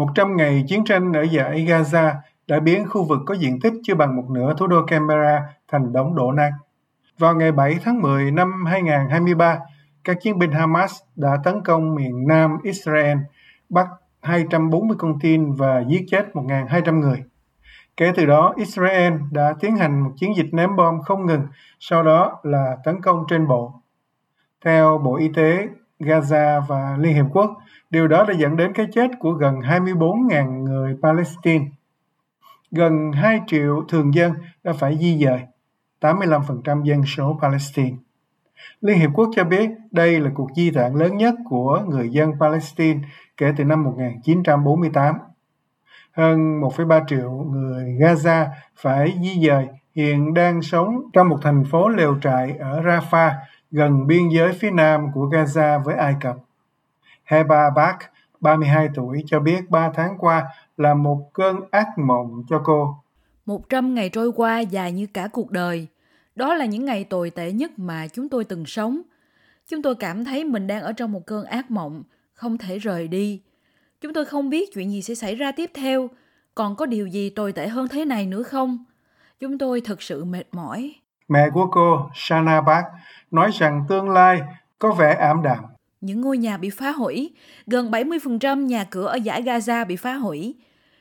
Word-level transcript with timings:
100 0.00 0.36
ngày 0.36 0.64
chiến 0.68 0.84
tranh 0.84 1.12
ở 1.12 1.22
giải 1.22 1.64
Gaza 1.68 2.14
đã 2.46 2.60
biến 2.60 2.86
khu 2.88 3.04
vực 3.04 3.18
có 3.26 3.34
diện 3.34 3.60
tích 3.60 3.72
chưa 3.82 3.94
bằng 3.94 4.16
một 4.16 4.30
nửa 4.30 4.54
thủ 4.54 4.66
đô 4.66 4.86
Canberra 4.86 5.42
thành 5.68 5.92
đống 5.92 6.14
đổ 6.14 6.32
nát. 6.32 6.50
Vào 7.18 7.34
ngày 7.34 7.52
7 7.52 7.78
tháng 7.84 8.02
10 8.02 8.30
năm 8.30 8.64
2023, 8.66 9.58
các 10.04 10.16
chiến 10.20 10.38
binh 10.38 10.52
Hamas 10.52 10.92
đã 11.16 11.38
tấn 11.44 11.62
công 11.64 11.94
miền 11.94 12.26
nam 12.28 12.56
Israel, 12.62 13.18
bắt 13.68 13.86
240 14.20 14.96
con 14.98 15.18
tin 15.20 15.52
và 15.52 15.84
giết 15.88 16.04
chết 16.10 16.26
1.200 16.32 17.00
người. 17.00 17.24
Kể 17.96 18.12
từ 18.16 18.26
đó, 18.26 18.54
Israel 18.56 19.12
đã 19.30 19.54
tiến 19.60 19.76
hành 19.76 20.00
một 20.00 20.10
chiến 20.16 20.36
dịch 20.36 20.48
ném 20.52 20.76
bom 20.76 21.02
không 21.02 21.26
ngừng, 21.26 21.46
sau 21.80 22.02
đó 22.02 22.40
là 22.42 22.76
tấn 22.84 23.02
công 23.02 23.24
trên 23.28 23.46
bộ. 23.46 23.72
Theo 24.64 24.98
Bộ 25.04 25.16
Y 25.16 25.28
tế 25.28 25.68
Gaza 26.00 26.60
và 26.68 26.96
Liên 26.98 27.14
Hiệp 27.14 27.26
Quốc, 27.32 27.50
điều 27.90 28.08
đó 28.08 28.24
đã 28.28 28.34
dẫn 28.34 28.56
đến 28.56 28.72
cái 28.72 28.86
chết 28.92 29.10
của 29.18 29.32
gần 29.32 29.54
24.000 29.54 30.62
người 30.62 30.96
Palestine. 31.02 31.64
Gần 32.70 33.12
2 33.12 33.40
triệu 33.46 33.84
thường 33.88 34.14
dân 34.14 34.32
đã 34.64 34.72
phải 34.72 34.98
di 34.98 35.18
dời, 35.24 35.40
85% 36.00 36.84
dân 36.84 37.02
số 37.06 37.38
Palestine. 37.42 37.96
Liên 38.80 38.98
Hiệp 38.98 39.10
Quốc 39.14 39.30
cho 39.36 39.44
biết 39.44 39.70
đây 39.90 40.20
là 40.20 40.30
cuộc 40.34 40.48
di 40.56 40.70
tản 40.70 40.94
lớn 40.94 41.16
nhất 41.16 41.34
của 41.48 41.82
người 41.88 42.08
dân 42.08 42.32
Palestine 42.40 43.00
kể 43.36 43.52
từ 43.56 43.64
năm 43.64 43.84
1948. 43.84 45.14
Hơn 46.12 46.60
1,3 46.60 47.04
triệu 47.06 47.30
người 47.30 47.84
Gaza 47.84 48.46
phải 48.76 49.14
di 49.22 49.46
dời 49.46 49.66
hiện 49.94 50.34
đang 50.34 50.62
sống 50.62 51.00
trong 51.12 51.28
một 51.28 51.38
thành 51.42 51.64
phố 51.64 51.88
lều 51.88 52.20
trại 52.22 52.56
ở 52.58 52.82
Rafah, 52.82 53.32
gần 53.70 54.06
biên 54.06 54.28
giới 54.28 54.52
phía 54.52 54.70
nam 54.70 55.06
của 55.14 55.26
Gaza 55.26 55.82
với 55.84 55.94
Ai 55.94 56.14
Cập. 56.20 56.36
Heba 57.24 57.70
Bak, 57.70 57.96
32 58.40 58.88
tuổi, 58.94 59.22
cho 59.26 59.40
biết 59.40 59.70
3 59.70 59.90
tháng 59.94 60.18
qua 60.18 60.44
là 60.76 60.94
một 60.94 61.30
cơn 61.32 61.56
ác 61.70 61.86
mộng 61.98 62.44
cho 62.48 62.60
cô. 62.64 63.02
100 63.46 63.94
ngày 63.94 64.08
trôi 64.08 64.32
qua 64.32 64.60
dài 64.60 64.92
như 64.92 65.06
cả 65.06 65.28
cuộc 65.32 65.50
đời. 65.50 65.86
Đó 66.34 66.54
là 66.54 66.64
những 66.64 66.84
ngày 66.84 67.04
tồi 67.04 67.30
tệ 67.30 67.52
nhất 67.52 67.78
mà 67.78 68.08
chúng 68.08 68.28
tôi 68.28 68.44
từng 68.44 68.66
sống. 68.66 69.00
Chúng 69.68 69.82
tôi 69.82 69.94
cảm 69.94 70.24
thấy 70.24 70.44
mình 70.44 70.66
đang 70.66 70.82
ở 70.82 70.92
trong 70.92 71.12
một 71.12 71.26
cơn 71.26 71.44
ác 71.44 71.70
mộng, 71.70 72.02
không 72.32 72.58
thể 72.58 72.78
rời 72.78 73.08
đi. 73.08 73.42
Chúng 74.00 74.14
tôi 74.14 74.24
không 74.24 74.50
biết 74.50 74.72
chuyện 74.72 74.90
gì 74.90 75.02
sẽ 75.02 75.14
xảy 75.14 75.34
ra 75.34 75.52
tiếp 75.52 75.70
theo, 75.74 76.08
còn 76.54 76.76
có 76.76 76.86
điều 76.86 77.06
gì 77.06 77.30
tồi 77.30 77.52
tệ 77.52 77.68
hơn 77.68 77.88
thế 77.88 78.04
này 78.04 78.26
nữa 78.26 78.42
không? 78.42 78.84
Chúng 79.40 79.58
tôi 79.58 79.80
thật 79.80 80.02
sự 80.02 80.24
mệt 80.24 80.44
mỏi. 80.52 80.94
Mẹ 81.30 81.50
của 81.54 81.66
cô, 81.66 82.10
Shana 82.14 82.60
Park, 82.60 82.86
nói 83.30 83.50
rằng 83.58 83.84
tương 83.88 84.10
lai 84.10 84.40
có 84.78 84.92
vẻ 84.92 85.14
ảm 85.14 85.42
đạm. 85.42 85.58
Những 86.00 86.20
ngôi 86.20 86.38
nhà 86.38 86.56
bị 86.56 86.70
phá 86.70 86.90
hủy, 86.90 87.34
gần 87.66 87.90
70% 87.90 88.66
nhà 88.66 88.84
cửa 88.84 89.06
ở 89.06 89.14
giải 89.14 89.42
Gaza 89.42 89.86
bị 89.86 89.96
phá 89.96 90.14
hủy. 90.14 90.54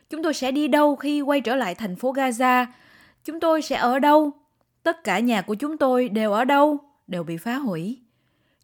Chúng 0.10 0.24
tôi 0.24 0.34
sẽ 0.34 0.52
đi 0.52 0.68
đâu 0.68 0.96
khi 0.96 1.22
quay 1.22 1.42
trở 1.42 1.56
lại 1.56 1.76
thành 1.76 1.96
phố 1.96 2.14
Gaza? 2.14 2.66
Chúng 3.26 3.40
tôi 3.40 3.62
sẽ 3.62 3.76
ở 3.76 4.00
đâu? 4.00 4.32
Tất 4.84 5.04
cả 5.04 5.20
nhà 5.20 5.42
của 5.42 5.56
chúng 5.56 5.78
tôi 5.78 6.10
đều 6.10 6.32
ở 6.32 6.46
đâu? 6.46 6.78
Đều 7.08 7.24
bị 7.24 7.38
phá 7.38 7.56
hủy. 7.56 8.00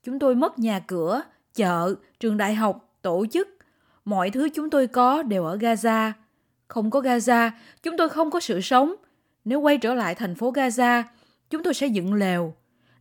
Chúng 0.03 0.19
tôi 0.19 0.35
mất 0.35 0.59
nhà 0.59 0.79
cửa, 0.79 1.21
chợ, 1.55 1.95
trường 2.19 2.37
đại 2.37 2.55
học, 2.55 2.89
tổ 3.01 3.25
chức. 3.31 3.47
Mọi 4.05 4.29
thứ 4.29 4.49
chúng 4.53 4.69
tôi 4.69 4.87
có 4.87 5.23
đều 5.23 5.45
ở 5.45 5.57
Gaza. 5.57 6.11
Không 6.67 6.89
có 6.89 6.99
Gaza, 6.99 7.49
chúng 7.83 7.97
tôi 7.97 8.09
không 8.09 8.31
có 8.31 8.39
sự 8.39 8.61
sống. 8.61 8.95
Nếu 9.45 9.59
quay 9.59 9.77
trở 9.77 9.93
lại 9.93 10.15
thành 10.15 10.35
phố 10.35 10.51
Gaza, 10.51 11.03
chúng 11.55 11.63
tôi 11.63 11.73
sẽ 11.73 11.87
dựng 11.87 12.13
lều. 12.13 12.53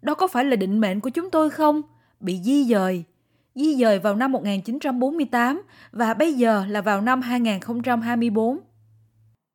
Đó 0.02 0.14
có 0.14 0.28
phải 0.28 0.44
là 0.44 0.56
định 0.56 0.80
mệnh 0.80 1.00
của 1.00 1.10
chúng 1.10 1.30
tôi 1.30 1.50
không? 1.50 1.82
Bị 2.20 2.40
di 2.42 2.64
dời. 2.64 3.04
Di 3.54 3.76
dời 3.76 3.98
vào 3.98 4.14
năm 4.14 4.32
1948 4.32 5.62
và 5.92 6.14
bây 6.14 6.34
giờ 6.34 6.64
là 6.68 6.80
vào 6.80 7.00
năm 7.00 7.20
2024. 7.20 8.58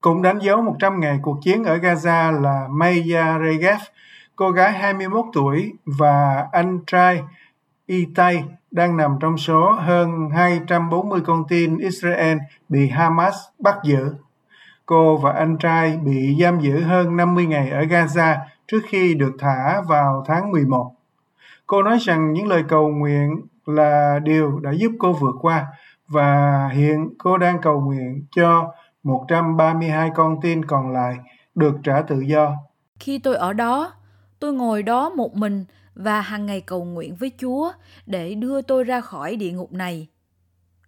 Cũng 0.01 0.21
đánh 0.21 0.39
dấu 0.39 0.61
100 0.61 0.99
ngày 0.99 1.19
cuộc 1.21 1.37
chiến 1.41 1.63
ở 1.63 1.77
Gaza 1.77 2.41
là 2.41 2.67
Maya 2.69 3.39
Regev, 3.39 3.79
cô 4.35 4.51
gái 4.51 4.71
21 4.71 5.25
tuổi 5.33 5.73
và 5.85 6.47
anh 6.51 6.79
trai 6.87 7.21
Itay 7.85 8.43
đang 8.71 8.97
nằm 8.97 9.17
trong 9.19 9.37
số 9.37 9.71
hơn 9.71 10.29
240 10.35 11.21
con 11.25 11.43
tin 11.49 11.77
Israel 11.77 12.37
bị 12.69 12.89
Hamas 12.89 13.35
bắt 13.59 13.75
giữ. 13.83 14.13
Cô 14.85 15.17
và 15.17 15.31
anh 15.31 15.57
trai 15.57 15.97
bị 15.97 16.37
giam 16.41 16.59
giữ 16.59 16.81
hơn 16.81 17.17
50 17.17 17.45
ngày 17.45 17.69
ở 17.69 17.81
Gaza 17.81 18.37
trước 18.71 18.81
khi 18.87 19.13
được 19.13 19.31
thả 19.39 19.81
vào 19.87 20.23
tháng 20.27 20.51
11. 20.51 20.95
Cô 21.67 21.83
nói 21.83 21.97
rằng 22.01 22.33
những 22.33 22.47
lời 22.47 22.63
cầu 22.67 22.89
nguyện 22.89 23.41
là 23.65 24.19
điều 24.23 24.59
đã 24.59 24.71
giúp 24.71 24.91
cô 24.99 25.13
vượt 25.13 25.35
qua 25.41 25.67
và 26.07 26.67
hiện 26.73 27.09
cô 27.17 27.37
đang 27.37 27.61
cầu 27.61 27.81
nguyện 27.81 28.25
cho 28.35 28.73
132 29.03 30.09
con 30.15 30.41
tin 30.41 30.65
còn 30.65 30.93
lại 30.93 31.15
được 31.55 31.75
trả 31.83 32.01
tự 32.01 32.19
do. 32.19 32.55
Khi 32.99 33.19
tôi 33.19 33.35
ở 33.35 33.53
đó, 33.53 33.93
tôi 34.39 34.53
ngồi 34.53 34.83
đó 34.83 35.09
một 35.09 35.35
mình 35.35 35.65
và 35.95 36.21
hàng 36.21 36.45
ngày 36.45 36.61
cầu 36.61 36.83
nguyện 36.83 37.15
với 37.15 37.31
Chúa 37.37 37.71
để 38.05 38.35
đưa 38.35 38.61
tôi 38.61 38.83
ra 38.83 39.01
khỏi 39.01 39.35
địa 39.35 39.51
ngục 39.51 39.73
này. 39.73 40.07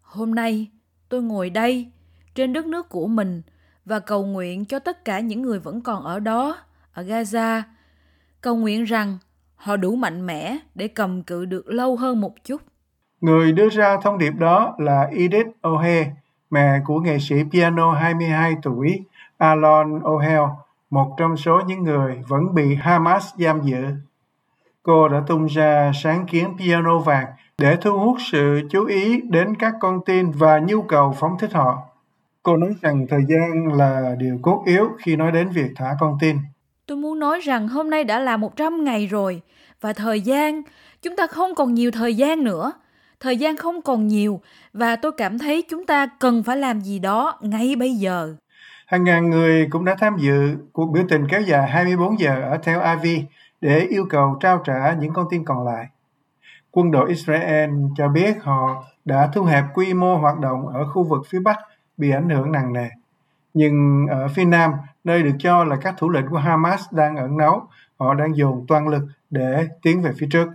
Hôm 0.01 0.35
nay, 0.35 0.67
tôi 1.09 1.21
ngồi 1.21 1.49
đây 1.49 1.91
trên 2.35 2.53
đất 2.53 2.65
nước 2.65 2.89
của 2.89 3.07
mình 3.07 3.41
và 3.85 3.99
cầu 3.99 4.25
nguyện 4.25 4.65
cho 4.65 4.79
tất 4.79 5.05
cả 5.05 5.19
những 5.19 5.41
người 5.41 5.59
vẫn 5.59 5.81
còn 5.81 6.03
ở 6.03 6.19
đó, 6.19 6.57
ở 6.93 7.03
Gaza. 7.03 7.61
Cầu 8.41 8.55
nguyện 8.55 8.83
rằng 8.83 9.17
họ 9.55 9.77
đủ 9.77 9.95
mạnh 9.95 10.25
mẽ 10.25 10.57
để 10.75 10.87
cầm 10.87 11.23
cự 11.23 11.45
được 11.45 11.67
lâu 11.67 11.95
hơn 11.95 12.21
một 12.21 12.33
chút. 12.43 12.61
Người 13.21 13.51
đưa 13.51 13.69
ra 13.69 13.97
thông 14.03 14.17
điệp 14.17 14.31
đó 14.31 14.75
là 14.77 15.01
Edith 15.03 15.47
O'Hare, 15.61 16.05
mẹ 16.49 16.79
của 16.85 16.99
nghệ 16.99 17.19
sĩ 17.19 17.35
piano 17.51 17.91
22 17.91 18.53
tuổi 18.63 19.03
Alon 19.37 19.99
O'Hare, 19.99 20.49
một 20.89 21.15
trong 21.17 21.37
số 21.37 21.61
những 21.67 21.83
người 21.83 22.21
vẫn 22.27 22.55
bị 22.55 22.75
Hamas 22.75 23.35
giam 23.37 23.61
giữ. 23.61 23.85
Cô 24.83 25.07
đã 25.07 25.23
tung 25.27 25.45
ra 25.45 25.91
sáng 25.95 26.25
kiến 26.25 26.57
piano 26.57 26.99
vàng 26.99 27.25
để 27.57 27.77
thu 27.81 27.99
hút 27.99 28.17
sự 28.31 28.61
chú 28.69 28.85
ý 28.85 29.21
đến 29.21 29.55
các 29.55 29.73
con 29.79 29.99
tin 30.05 30.31
và 30.31 30.59
nhu 30.59 30.81
cầu 30.81 31.15
phóng 31.19 31.37
thích 31.39 31.53
họ. 31.53 31.77
Cô 32.43 32.57
nói 32.57 32.75
rằng 32.81 33.05
thời 33.09 33.21
gian 33.27 33.73
là 33.73 34.15
điều 34.17 34.39
cốt 34.41 34.63
yếu 34.65 34.89
khi 34.99 35.15
nói 35.15 35.31
đến 35.31 35.49
việc 35.49 35.71
thả 35.75 35.95
con 35.99 36.17
tin. 36.19 36.37
Tôi 36.85 36.97
muốn 36.97 37.19
nói 37.19 37.39
rằng 37.39 37.67
hôm 37.67 37.89
nay 37.89 38.03
đã 38.03 38.19
là 38.19 38.37
100 38.37 38.83
ngày 38.83 39.07
rồi 39.07 39.41
và 39.81 39.93
thời 39.93 40.21
gian, 40.21 40.61
chúng 41.01 41.15
ta 41.15 41.27
không 41.27 41.55
còn 41.55 41.73
nhiều 41.73 41.91
thời 41.91 42.15
gian 42.15 42.43
nữa. 42.43 42.71
Thời 43.19 43.37
gian 43.37 43.57
không 43.57 43.81
còn 43.81 44.07
nhiều 44.07 44.41
và 44.73 44.95
tôi 44.95 45.11
cảm 45.17 45.39
thấy 45.39 45.63
chúng 45.69 45.85
ta 45.85 46.07
cần 46.19 46.43
phải 46.43 46.57
làm 46.57 46.81
gì 46.81 46.99
đó 46.99 47.39
ngay 47.41 47.75
bây 47.75 47.93
giờ. 47.93 48.35
Hàng 48.85 49.03
ngàn 49.03 49.29
người 49.29 49.67
cũng 49.71 49.85
đã 49.85 49.95
tham 49.99 50.17
dự 50.19 50.55
cuộc 50.73 50.91
biểu 50.93 51.03
tình 51.09 51.27
kéo 51.29 51.41
dài 51.41 51.67
24 51.67 52.19
giờ 52.19 52.41
ở 52.41 52.57
Tel 52.57 52.79
Aviv 52.79 53.19
để 53.61 53.79
yêu 53.79 54.05
cầu 54.09 54.37
trao 54.39 54.61
trả 54.65 54.93
những 54.93 55.13
con 55.13 55.25
tin 55.29 55.45
còn 55.45 55.65
lại. 55.65 55.85
Quân 56.71 56.91
đội 56.91 57.09
Israel 57.09 57.69
cho 57.97 58.07
biết 58.07 58.43
họ 58.43 58.83
đã 59.05 59.29
thu 59.33 59.43
hẹp 59.43 59.63
quy 59.73 59.93
mô 59.93 60.17
hoạt 60.17 60.39
động 60.39 60.67
ở 60.67 60.85
khu 60.93 61.03
vực 61.03 61.21
phía 61.29 61.39
Bắc 61.39 61.57
bị 61.97 62.11
ảnh 62.11 62.29
hưởng 62.29 62.51
nặng 62.51 62.73
nề. 62.73 62.89
Nhưng 63.53 64.07
ở 64.09 64.27
phía 64.27 64.45
Nam, 64.45 64.71
nơi 65.03 65.23
được 65.23 65.35
cho 65.39 65.63
là 65.63 65.75
các 65.75 65.95
thủ 65.97 66.09
lĩnh 66.09 66.25
của 66.29 66.37
Hamas 66.37 66.81
đang 66.91 67.15
ẩn 67.15 67.37
náu, 67.37 67.69
họ 67.97 68.13
đang 68.13 68.35
dồn 68.37 68.65
toàn 68.67 68.87
lực 68.87 69.03
để 69.29 69.67
tiến 69.81 70.01
về 70.01 70.11
phía 70.17 70.27
trước. 70.31 70.47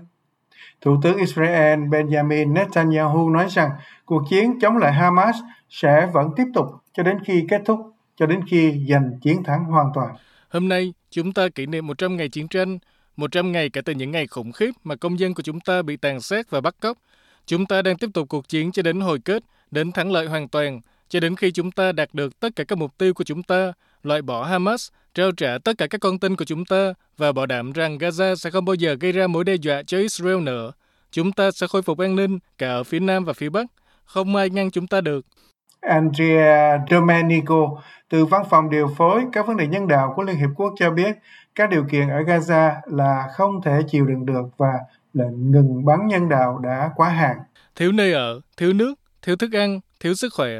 Thủ 0.80 0.96
tướng 1.02 1.16
Israel 1.16 1.80
Benjamin 1.80 2.52
Netanyahu 2.52 3.30
nói 3.30 3.46
rằng 3.50 3.70
cuộc 4.04 4.22
chiến 4.30 4.58
chống 4.60 4.76
lại 4.76 4.92
Hamas 4.92 5.36
sẽ 5.68 6.08
vẫn 6.12 6.30
tiếp 6.36 6.44
tục 6.54 6.66
cho 6.92 7.02
đến 7.02 7.18
khi 7.24 7.44
kết 7.48 7.62
thúc, 7.64 7.80
cho 8.16 8.26
đến 8.26 8.40
khi 8.50 8.86
giành 8.88 9.10
chiến 9.22 9.44
thắng 9.44 9.64
hoàn 9.64 9.86
toàn. 9.94 10.14
Hôm 10.50 10.68
nay, 10.68 10.94
chúng 11.10 11.32
ta 11.32 11.48
kỷ 11.48 11.66
niệm 11.66 11.86
100 11.86 12.16
ngày 12.16 12.28
chiến 12.28 12.48
tranh, 12.48 12.78
100 13.16 13.52
ngày 13.52 13.70
kể 13.70 13.80
từ 13.80 13.92
những 13.92 14.10
ngày 14.10 14.26
khủng 14.26 14.52
khiếp 14.52 14.70
mà 14.84 14.96
công 14.96 15.18
dân 15.18 15.34
của 15.34 15.42
chúng 15.42 15.60
ta 15.60 15.82
bị 15.82 15.96
tàn 15.96 16.20
sát 16.20 16.50
và 16.50 16.60
bắt 16.60 16.74
cóc. 16.80 16.98
Chúng 17.46 17.66
ta 17.66 17.82
đang 17.82 17.96
tiếp 17.96 18.10
tục 18.14 18.28
cuộc 18.28 18.48
chiến 18.48 18.72
cho 18.72 18.82
đến 18.82 19.00
hồi 19.00 19.18
kết, 19.24 19.42
đến 19.70 19.92
thắng 19.92 20.12
lợi 20.12 20.26
hoàn 20.26 20.48
toàn, 20.48 20.80
cho 21.08 21.20
đến 21.20 21.36
khi 21.36 21.50
chúng 21.50 21.70
ta 21.70 21.92
đạt 21.92 22.08
được 22.12 22.40
tất 22.40 22.56
cả 22.56 22.64
các 22.64 22.78
mục 22.78 22.98
tiêu 22.98 23.14
của 23.14 23.24
chúng 23.24 23.42
ta, 23.42 23.72
loại 24.02 24.22
bỏ 24.22 24.44
Hamas, 24.44 24.88
trao 25.14 25.32
trả 25.32 25.58
tất 25.64 25.78
cả 25.78 25.86
các 25.86 26.00
con 26.00 26.18
tin 26.18 26.36
của 26.36 26.44
chúng 26.44 26.64
ta 26.64 26.92
và 27.16 27.32
bảo 27.32 27.46
đảm 27.46 27.72
rằng 27.72 27.98
Gaza 27.98 28.34
sẽ 28.34 28.50
không 28.50 28.64
bao 28.64 28.74
giờ 28.74 28.96
gây 29.00 29.12
ra 29.12 29.26
mối 29.26 29.44
đe 29.44 29.54
dọa 29.54 29.82
cho 29.82 29.98
Israel 29.98 30.40
nữa. 30.40 30.72
Chúng 31.10 31.32
ta 31.32 31.50
sẽ 31.50 31.66
khôi 31.66 31.82
phục 31.82 31.98
an 31.98 32.16
ninh 32.16 32.38
cả 32.58 32.68
ở 32.68 32.84
phía 32.84 33.00
Nam 33.00 33.24
và 33.24 33.32
phía 33.32 33.48
Bắc. 33.48 33.66
Không 34.04 34.36
ai 34.36 34.50
ngăn 34.50 34.70
chúng 34.70 34.86
ta 34.86 35.00
được. 35.00 35.26
Andrea 35.80 36.78
Domenico 36.90 37.82
từ 38.08 38.24
Văn 38.24 38.42
phòng 38.50 38.70
Điều 38.70 38.88
phối 38.96 39.24
các 39.32 39.46
vấn 39.46 39.56
đề 39.56 39.66
nhân 39.66 39.88
đạo 39.88 40.12
của 40.16 40.22
Liên 40.22 40.36
Hiệp 40.36 40.50
Quốc 40.56 40.74
cho 40.78 40.90
biết 40.90 41.16
các 41.54 41.70
điều 41.70 41.84
kiện 41.90 42.08
ở 42.08 42.20
Gaza 42.20 42.72
là 42.86 43.28
không 43.36 43.62
thể 43.62 43.80
chịu 43.88 44.06
đựng 44.06 44.26
được 44.26 44.44
và 44.56 44.72
lệnh 45.12 45.50
ngừng 45.50 45.84
bắn 45.84 46.06
nhân 46.06 46.28
đạo 46.28 46.58
đã 46.58 46.90
quá 46.96 47.08
hạn. 47.08 47.36
Thiếu 47.74 47.92
nơi 47.92 48.12
ở, 48.12 48.40
thiếu 48.56 48.72
nước, 48.72 48.94
thiếu 49.22 49.36
thức 49.36 49.52
ăn, 49.52 49.80
thiếu 50.00 50.14
sức 50.14 50.32
khỏe. 50.34 50.50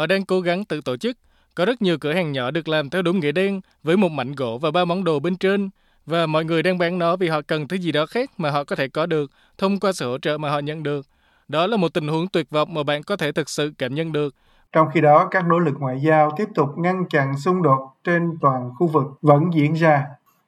Họ 0.00 0.06
đang 0.06 0.24
cố 0.24 0.40
gắng 0.40 0.64
tự 0.64 0.80
tổ 0.80 0.96
chức. 0.96 1.16
Có 1.54 1.64
rất 1.64 1.82
nhiều 1.82 1.98
cửa 1.98 2.12
hàng 2.12 2.32
nhỏ 2.32 2.50
được 2.50 2.68
làm 2.68 2.90
theo 2.90 3.02
đúng 3.02 3.20
nghĩa 3.20 3.32
đen 3.32 3.60
với 3.82 3.96
một 3.96 4.08
mảnh 4.08 4.32
gỗ 4.32 4.58
và 4.58 4.70
ba 4.70 4.84
món 4.84 5.04
đồ 5.04 5.20
bên 5.20 5.36
trên. 5.36 5.70
Và 6.06 6.26
mọi 6.26 6.44
người 6.44 6.62
đang 6.62 6.78
bán 6.78 6.98
nó 6.98 7.16
vì 7.16 7.28
họ 7.28 7.40
cần 7.46 7.68
thứ 7.68 7.76
gì 7.76 7.92
đó 7.92 8.06
khác 8.06 8.30
mà 8.38 8.50
họ 8.50 8.64
có 8.64 8.76
thể 8.76 8.88
có 8.88 9.06
được 9.06 9.30
thông 9.58 9.80
qua 9.80 9.92
sự 9.92 10.10
hỗ 10.10 10.18
trợ 10.18 10.38
mà 10.38 10.50
họ 10.50 10.58
nhận 10.58 10.82
được. 10.82 11.06
Đó 11.48 11.66
là 11.66 11.76
một 11.76 11.94
tình 11.94 12.08
huống 12.08 12.28
tuyệt 12.28 12.50
vọng 12.50 12.74
mà 12.74 12.82
bạn 12.82 13.02
có 13.02 13.16
thể 13.16 13.32
thực 13.32 13.48
sự 13.50 13.72
cảm 13.78 13.94
nhận 13.94 14.12
được 14.12 14.34
Trong 14.72 14.88
khi 14.94 15.00
đó, 15.00 15.28
các 15.30 15.46
nỗ 15.46 15.58
lực 15.58 15.74
ngoại 15.78 16.00
giao 16.00 16.30
tiếp 16.36 16.48
tục 16.54 16.68
ngăn 16.78 17.04
chặn 17.08 17.38
xung 17.38 17.62
đột 17.62 17.94
trên 18.04 18.38
toàn 18.40 18.70
khu 18.78 18.86
vực 18.86 19.06
vẫn 19.22 19.42
diễn 19.54 19.72
ra. 19.72 20.04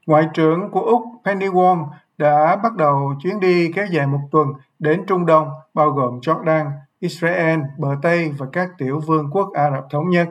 Ngoại 0.06 0.24
trưởng 0.34 0.70
của 0.70 0.82
Úc 0.82 1.02
Penny 1.24 1.46
Wong 1.46 1.86
đã 2.18 2.56
bắt 2.62 2.76
đầu 2.76 3.14
chuyến 3.22 3.40
đi 3.40 3.72
kéo 3.74 3.86
dài 3.90 4.06
một 4.06 4.20
tuần 4.30 4.48
đến 4.78 5.04
Trung 5.06 5.26
Đông, 5.26 5.48
bao 5.74 5.90
gồm 5.90 6.20
Jordan, 6.20 6.70
Israel, 7.02 7.60
bờ 7.78 7.88
Tây 8.02 8.32
và 8.38 8.46
các 8.52 8.70
tiểu 8.78 9.00
vương 9.06 9.30
quốc 9.30 9.52
Ả 9.52 9.70
Rập 9.70 9.84
Thống 9.90 10.10
Nhất. 10.10 10.28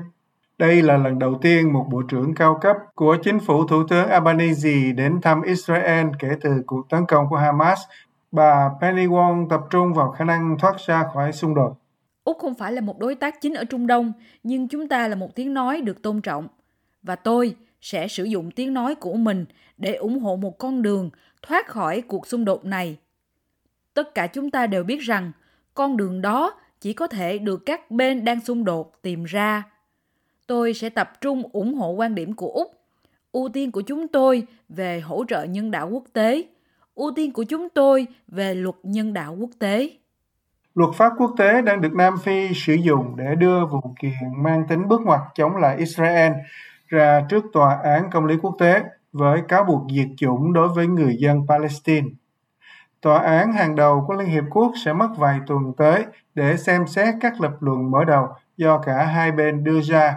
Đây 0.58 0.82
là 0.82 0.98
lần 0.98 1.20
đầu 1.20 1.40
tiên 1.42 1.74
một 1.74 1.88
bộ 1.92 2.02
trưởng 2.10 2.34
cao 2.36 2.58
cấp 2.62 2.76
của 2.96 3.18
chính 3.24 3.40
phủ 3.40 3.68
Thủ 3.68 3.84
tướng 3.90 4.08
Albanese 4.08 4.92
đến 4.96 5.22
thăm 5.22 5.42
Israel 5.42 6.08
kể 6.20 6.28
từ 6.42 6.64
cuộc 6.66 6.90
tấn 6.90 7.06
công 7.08 7.26
của 7.30 7.36
Hamas. 7.36 7.80
Bà 8.32 8.70
Penny 8.82 9.06
Wong 9.06 9.50
tập 9.50 9.62
trung 9.70 9.94
vào 9.94 10.12
khả 10.12 10.26
năng 10.26 10.58
thoát 10.60 10.76
ra 10.88 11.04
khỏi 11.14 11.32
xung 11.32 11.56
đột. 11.56 11.74
Úc 12.24 12.38
không 12.40 12.56
phải 12.56 12.72
là 12.72 12.82
một 12.82 13.00
đối 13.00 13.16
tác 13.16 13.42
chính 13.42 13.54
ở 13.54 13.64
Trung 13.64 13.88
Đông, 13.88 14.14
nhưng 14.44 14.68
chúng 14.68 14.88
ta 14.88 15.08
là 15.08 15.16
một 15.16 15.36
tiếng 15.36 15.54
nói 15.54 15.82
được 15.82 16.02
tôn 16.02 16.22
trọng. 16.22 16.48
Và 17.04 17.16
tôi 17.16 17.56
sẽ 17.82 18.08
sử 18.08 18.24
dụng 18.24 18.52
tiếng 18.52 18.74
nói 18.74 18.96
của 18.96 19.14
mình 19.14 19.46
để 19.78 19.94
ủng 19.94 20.20
hộ 20.20 20.36
một 20.36 20.58
con 20.58 20.82
đường 20.82 21.10
thoát 21.42 21.68
khỏi 21.68 22.02
cuộc 22.02 22.28
xung 22.28 22.46
đột 22.46 22.66
này. 22.66 22.98
Tất 23.94 24.16
cả 24.16 24.28
chúng 24.28 24.52
ta 24.52 24.68
đều 24.68 24.84
biết 24.84 25.00
rằng 25.00 25.32
con 25.74 25.98
đường 25.98 26.22
đó 26.22 26.54
chỉ 26.82 26.94
có 26.94 27.08
thể 27.08 27.38
được 27.38 27.66
các 27.66 27.92
bên 27.92 28.26
đang 28.26 28.42
xung 28.42 28.64
đột 28.64 29.02
tìm 29.02 29.24
ra. 29.24 29.64
Tôi 30.48 30.74
sẽ 30.74 30.90
tập 30.90 31.12
trung 31.22 31.44
ủng 31.54 31.74
hộ 31.74 31.90
quan 31.90 32.16
điểm 32.16 32.34
của 32.34 32.52
Úc. 32.52 32.72
Ưu 33.32 33.50
tiên 33.50 33.72
của 33.72 33.82
chúng 33.82 34.08
tôi 34.08 34.48
về 34.70 35.00
hỗ 35.00 35.26
trợ 35.28 35.44
nhân 35.44 35.72
đạo 35.72 35.90
quốc 35.92 36.04
tế, 36.14 36.44
ưu 36.96 37.12
tiên 37.16 37.34
của 37.34 37.44
chúng 37.44 37.70
tôi 37.70 38.08
về 38.28 38.56
luật 38.56 38.76
nhân 38.84 39.14
đạo 39.14 39.36
quốc 39.40 39.50
tế. 39.60 39.90
Luật 40.76 40.90
pháp 40.96 41.14
quốc 41.18 41.34
tế 41.38 41.62
đang 41.62 41.82
được 41.82 41.94
Nam 41.94 42.14
Phi 42.24 42.54
sử 42.54 42.74
dụng 42.74 43.16
để 43.18 43.36
đưa 43.36 43.66
vụ 43.66 43.82
kiện 44.00 44.14
mang 44.38 44.64
tính 44.70 44.88
bước 44.88 45.02
ngoặt 45.02 45.20
chống 45.36 45.56
lại 45.56 45.78
Israel 45.78 46.32
ra 46.88 47.26
trước 47.30 47.46
Tòa 47.54 47.80
án 47.84 48.10
Công 48.12 48.26
lý 48.26 48.36
Quốc 48.42 48.56
tế 48.60 48.84
với 49.12 49.42
cáo 49.48 49.64
buộc 49.64 49.82
diệt 49.96 50.08
chủng 50.18 50.54
đối 50.54 50.68
với 50.68 50.88
người 50.88 51.16
dân 51.20 51.48
Palestine. 51.48 52.08
Tòa 53.02 53.20
án 53.20 53.54
hàng 53.54 53.76
đầu 53.76 54.04
của 54.08 54.14
Liên 54.14 54.28
Hiệp 54.28 54.44
Quốc 54.50 54.72
sẽ 54.86 54.94
mất 54.94 55.10
vài 55.18 55.40
tuần 55.48 55.74
tới 55.78 56.06
để 56.36 56.58
xem 56.58 56.88
xét 56.88 57.16
các 57.22 57.42
lập 57.42 57.52
luận 57.60 57.92
mở 57.92 58.04
đầu 58.06 58.28
do 58.58 58.78
cả 58.78 59.04
hai 59.06 59.32
bên 59.32 59.64
đưa 59.64 59.82
ra 59.82 60.16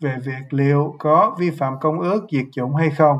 về 0.00 0.16
việc 0.24 0.42
liệu 0.50 0.94
có 0.98 1.36
vi 1.38 1.50
phạm 1.50 1.80
công 1.80 2.00
ước 2.00 2.26
diệt 2.32 2.44
chủng 2.52 2.74
hay 2.74 2.90
không. 2.90 3.18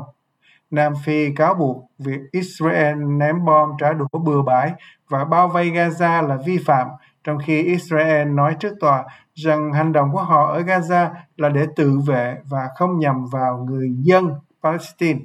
Nam 0.71 0.93
Phi 1.03 1.35
cáo 1.35 1.53
buộc 1.53 1.91
việc 1.99 2.19
Israel 2.31 2.95
ném 2.95 3.45
bom 3.45 3.69
trả 3.79 3.93
đũa 3.93 4.19
bừa 4.19 4.41
bãi 4.41 4.71
và 5.09 5.25
bao 5.25 5.47
vây 5.47 5.71
Gaza 5.71 6.27
là 6.27 6.37
vi 6.45 6.57
phạm, 6.65 6.87
trong 7.23 7.37
khi 7.45 7.63
Israel 7.63 8.27
nói 8.27 8.55
trước 8.59 8.73
tòa 8.79 9.05
rằng 9.33 9.73
hành 9.73 9.91
động 9.91 10.09
của 10.13 10.23
họ 10.23 10.51
ở 10.51 10.61
Gaza 10.61 11.09
là 11.37 11.49
để 11.49 11.65
tự 11.75 11.99
vệ 12.07 12.35
và 12.49 12.67
không 12.75 12.99
nhằm 12.99 13.25
vào 13.31 13.57
người 13.57 13.89
dân 13.97 14.31
Palestine. 14.63 15.19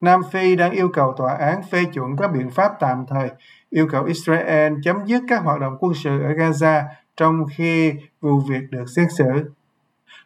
Nam 0.00 0.20
Phi 0.32 0.56
đang 0.56 0.72
yêu 0.72 0.88
cầu 0.88 1.14
tòa 1.16 1.34
án 1.34 1.62
phê 1.62 1.84
chuẩn 1.84 2.16
các 2.16 2.32
biện 2.32 2.50
pháp 2.50 2.72
tạm 2.80 3.04
thời, 3.08 3.28
yêu 3.70 3.88
cầu 3.90 4.04
Israel 4.04 4.72
chấm 4.84 4.96
dứt 5.06 5.22
các 5.28 5.42
hoạt 5.42 5.60
động 5.60 5.76
quân 5.80 5.94
sự 5.94 6.22
ở 6.22 6.28
Gaza 6.28 6.82
trong 7.16 7.44
khi 7.56 7.92
vụ 8.20 8.40
việc 8.40 8.70
được 8.70 8.84
xét 8.96 9.06
xử. 9.18 9.50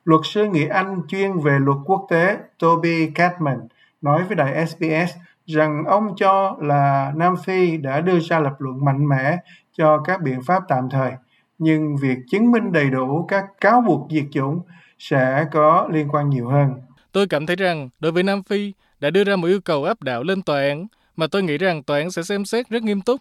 Luật 0.05 0.21
sư 0.25 0.44
nghị 0.44 0.67
Anh 0.67 1.00
chuyên 1.09 1.38
về 1.38 1.59
luật 1.59 1.79
quốc 1.85 2.06
tế 2.11 2.37
Toby 2.59 3.11
Catman 3.15 3.59
nói 4.03 4.23
với 4.25 4.37
đài 4.37 4.67
SBS 4.67 5.17
rằng 5.47 5.85
ông 5.87 6.15
cho 6.17 6.56
là 6.61 7.12
Nam 7.17 7.35
Phi 7.44 7.77
đã 7.77 8.00
đưa 8.00 8.20
ra 8.20 8.38
lập 8.38 8.55
luận 8.59 8.85
mạnh 8.85 9.09
mẽ 9.09 9.37
cho 9.73 9.99
các 9.99 10.23
biện 10.23 10.43
pháp 10.47 10.62
tạm 10.69 10.88
thời, 10.91 11.12
nhưng 11.59 11.97
việc 11.97 12.19
chứng 12.31 12.50
minh 12.50 12.73
đầy 12.73 12.91
đủ 12.91 13.27
các 13.29 13.44
cáo 13.61 13.81
buộc 13.81 14.11
diệt 14.11 14.25
chủng 14.31 14.61
sẽ 14.99 15.44
có 15.53 15.88
liên 15.93 16.09
quan 16.09 16.31
nhiều 16.31 16.49
hơn. 16.49 16.70
Tôi 17.12 17.27
cảm 17.27 17.47
thấy 17.47 17.56
rằng 17.56 17.88
đối 18.00 18.12
với 18.12 18.23
Nam 18.23 18.43
Phi 18.43 18.73
đã 19.05 19.11
đưa 19.11 19.25
ra 19.25 19.37
một 19.37 19.47
yêu 19.47 19.61
cầu 19.61 19.85
áp 19.85 20.03
đảo 20.03 20.23
lên 20.23 20.43
tòa 20.43 20.61
án 20.61 20.87
mà 21.17 21.27
tôi 21.27 21.43
nghĩ 21.43 21.59
rằng 21.59 21.83
tòa 21.83 21.99
án 21.99 22.11
sẽ 22.11 22.23
xem 22.23 22.45
xét 22.45 22.69
rất 22.69 22.83
nghiêm 22.83 23.01
túc. 23.01 23.21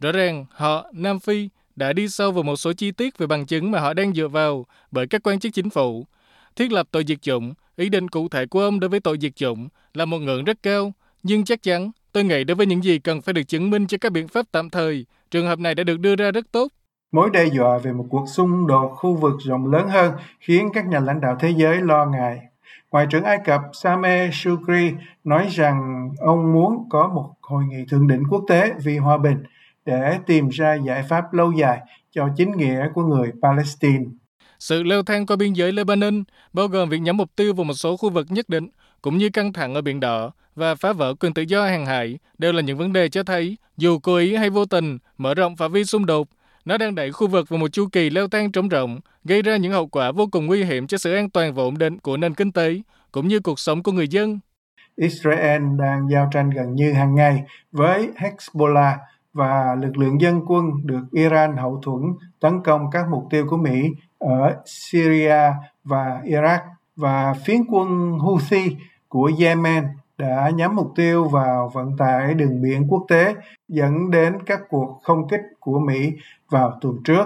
Rõ 0.00 0.12
ràng 0.12 0.46
họ, 0.50 0.86
Nam 0.92 1.20
Phi, 1.20 1.48
đã 1.76 1.92
đi 1.92 2.08
sâu 2.08 2.32
vào 2.32 2.42
một 2.42 2.56
số 2.56 2.72
chi 2.72 2.90
tiết 2.90 3.18
về 3.18 3.26
bằng 3.26 3.46
chứng 3.46 3.70
mà 3.70 3.80
họ 3.80 3.94
đang 3.94 4.14
dựa 4.14 4.28
vào 4.28 4.66
bởi 4.90 5.06
các 5.06 5.22
quan 5.22 5.40
chức 5.40 5.52
chính 5.54 5.70
phủ. 5.70 6.06
Thiết 6.56 6.72
lập 6.72 6.88
tội 6.90 7.04
diệt 7.06 7.22
chủng, 7.22 7.54
ý 7.76 7.88
định 7.88 8.08
cụ 8.08 8.28
thể 8.28 8.46
của 8.46 8.60
ông 8.60 8.80
đối 8.80 8.88
với 8.88 9.00
tội 9.00 9.18
diệt 9.20 9.36
chủng 9.36 9.68
là 9.94 10.04
một 10.04 10.18
ngưỡng 10.18 10.44
rất 10.44 10.62
cao, 10.62 10.92
nhưng 11.22 11.44
chắc 11.44 11.62
chắn 11.62 11.90
tôi 12.12 12.24
nghĩ 12.24 12.44
đối 12.44 12.54
với 12.54 12.66
những 12.66 12.84
gì 12.84 12.98
cần 12.98 13.20
phải 13.20 13.32
được 13.32 13.42
chứng 13.48 13.70
minh 13.70 13.86
cho 13.86 13.98
các 14.00 14.12
biện 14.12 14.28
pháp 14.28 14.46
tạm 14.52 14.70
thời, 14.70 15.06
trường 15.30 15.46
hợp 15.46 15.58
này 15.58 15.74
đã 15.74 15.84
được 15.84 16.00
đưa 16.00 16.16
ra 16.16 16.30
rất 16.30 16.52
tốt. 16.52 16.68
Mối 17.12 17.30
đe 17.32 17.44
dọa 17.44 17.78
về 17.78 17.92
một 17.92 18.06
cuộc 18.10 18.26
xung 18.28 18.66
đột 18.66 18.92
khu 18.96 19.16
vực 19.16 19.34
rộng 19.46 19.72
lớn 19.72 19.88
hơn 19.88 20.12
khiến 20.40 20.68
các 20.74 20.86
nhà 20.86 21.00
lãnh 21.00 21.20
đạo 21.20 21.36
thế 21.40 21.54
giới 21.56 21.76
lo 21.76 22.06
ngại. 22.06 22.38
Ngoại 22.90 23.06
trưởng 23.10 23.24
Ai 23.24 23.38
Cập 23.44 23.60
Sameh 23.72 24.34
Shukri 24.34 24.92
nói 25.24 25.48
rằng 25.50 26.08
ông 26.18 26.52
muốn 26.52 26.88
có 26.90 27.08
một 27.08 27.34
hội 27.42 27.64
nghị 27.64 27.84
thượng 27.90 28.08
đỉnh 28.08 28.22
quốc 28.30 28.44
tế 28.48 28.72
vì 28.84 28.96
hòa 28.96 29.18
bình 29.18 29.36
để 29.84 30.18
tìm 30.26 30.48
ra 30.48 30.74
giải 30.86 31.02
pháp 31.08 31.32
lâu 31.32 31.52
dài 31.52 31.80
cho 32.10 32.28
chính 32.36 32.56
nghĩa 32.56 32.88
của 32.94 33.02
người 33.02 33.32
Palestine. 33.42 34.04
Sự 34.58 34.82
leo 34.82 35.02
thang 35.02 35.26
qua 35.26 35.36
biên 35.36 35.52
giới 35.52 35.72
Lebanon, 35.72 36.24
bao 36.52 36.68
gồm 36.68 36.88
việc 36.88 36.98
nhắm 36.98 37.16
mục 37.16 37.36
tiêu 37.36 37.54
vào 37.54 37.64
một 37.64 37.74
số 37.74 37.96
khu 37.96 38.10
vực 38.10 38.26
nhất 38.30 38.48
định, 38.48 38.68
cũng 39.02 39.18
như 39.18 39.30
căng 39.30 39.52
thẳng 39.52 39.74
ở 39.74 39.80
Biển 39.80 40.00
Đỏ 40.00 40.30
và 40.54 40.74
phá 40.74 40.92
vỡ 40.92 41.14
quyền 41.14 41.34
tự 41.34 41.42
do 41.42 41.66
hàng 41.66 41.86
hải, 41.86 42.18
đều 42.38 42.52
là 42.52 42.62
những 42.62 42.78
vấn 42.78 42.92
đề 42.92 43.08
cho 43.08 43.22
thấy, 43.22 43.56
dù 43.76 43.98
cố 43.98 44.16
ý 44.16 44.36
hay 44.36 44.50
vô 44.50 44.64
tình, 44.64 44.98
mở 45.18 45.34
rộng 45.34 45.56
phạm 45.56 45.72
vi 45.72 45.84
xung 45.84 46.06
đột, 46.06 46.28
nó 46.64 46.78
đang 46.78 46.94
đẩy 46.94 47.12
khu 47.12 47.26
vực 47.26 47.48
vào 47.48 47.58
một 47.58 47.68
chu 47.68 47.86
kỳ 47.92 48.10
leo 48.10 48.28
thang 48.28 48.52
trống 48.52 48.68
rộng, 48.68 49.00
gây 49.24 49.42
ra 49.42 49.56
những 49.56 49.72
hậu 49.72 49.86
quả 49.86 50.12
vô 50.12 50.26
cùng 50.32 50.46
nguy 50.46 50.64
hiểm 50.64 50.86
cho 50.86 50.98
sự 50.98 51.14
an 51.14 51.30
toàn 51.30 51.54
và 51.54 51.62
ổn 51.62 51.78
định 51.78 51.98
của 51.98 52.16
nền 52.16 52.34
kinh 52.34 52.52
tế, 52.52 52.80
cũng 53.12 53.28
như 53.28 53.40
cuộc 53.40 53.58
sống 53.58 53.82
của 53.82 53.92
người 53.92 54.08
dân. 54.08 54.38
Israel 54.96 55.62
đang 55.78 56.08
giao 56.10 56.28
tranh 56.32 56.50
gần 56.50 56.74
như 56.74 56.92
hàng 56.92 57.14
ngày 57.14 57.42
với 57.72 58.08
Hezbollah 58.16 58.96
và 59.32 59.76
lực 59.82 59.96
lượng 59.96 60.20
dân 60.20 60.40
quân 60.46 60.64
được 60.84 61.02
Iran 61.12 61.56
hậu 61.56 61.80
thuẫn 61.84 62.02
tấn 62.40 62.62
công 62.64 62.90
các 62.92 63.04
mục 63.10 63.24
tiêu 63.30 63.46
của 63.48 63.56
Mỹ 63.56 63.88
ở 64.18 64.56
Syria 64.66 65.52
và 65.84 66.20
Iraq 66.24 66.58
và 66.96 67.34
phiến 67.44 67.64
quân 67.68 68.18
Houthi 68.18 68.76
của 69.08 69.30
Yemen 69.40 69.84
đã 70.18 70.50
nhắm 70.54 70.76
mục 70.76 70.92
tiêu 70.96 71.28
vào 71.28 71.70
vận 71.74 71.96
tải 71.96 72.34
đường 72.34 72.62
biển 72.62 72.86
quốc 72.88 73.04
tế 73.08 73.34
dẫn 73.68 74.10
đến 74.10 74.38
các 74.46 74.60
cuộc 74.68 75.00
không 75.02 75.28
kích 75.28 75.40
của 75.60 75.78
Mỹ 75.78 76.12
vào 76.50 76.78
tuần 76.80 76.96
trước. 77.04 77.24